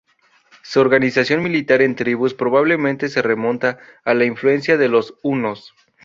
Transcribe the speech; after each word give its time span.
Su 0.63 0.79
organización 0.79 1.43
militar 1.43 1.83
en 1.83 1.93
tribus 1.95 2.33
probablemente 2.33 3.07
se 3.07 3.21
remonta 3.21 3.77
a 4.03 4.15
la 4.15 4.25
influencia 4.25 4.75
de 4.75 4.89
los 4.89 5.13
hunos. 5.21 5.75